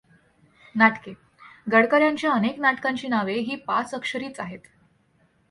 [0.75, 1.13] नाटके
[1.71, 4.59] गडकर् यांच्या अनेक नाटकांची नावे ही पाच अक्षरीच आहेत.